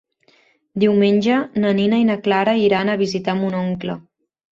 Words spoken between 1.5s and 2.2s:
na Nina i na